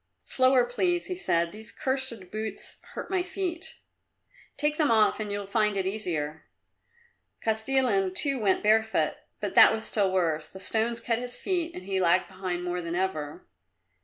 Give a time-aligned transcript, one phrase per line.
[0.25, 3.75] "Slower, please," he said, "these cursed boots hurt my feet."
[4.57, 6.45] "Take them off and you'll find it easier."
[7.43, 10.51] Kostilin too went barefoot, but that was still worse.
[10.51, 13.45] The stones cut his feet and he lagged behind more than ever.